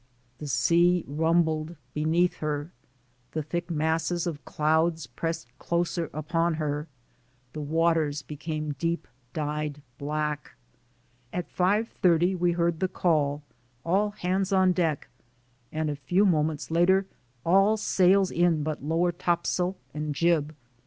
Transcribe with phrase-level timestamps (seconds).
[0.39, 2.71] The sea rumbled beneath her,
[3.33, 6.87] the thick masses of clouds pressed closer upon her,
[7.53, 10.53] the waters became deep dyed black.
[11.31, 13.43] At five thirty we heard the call:
[13.85, 15.07] "All hands on deck,"
[15.71, 17.05] and a few moments later:
[17.45, 20.55] "All sails in but lower topsail and jib."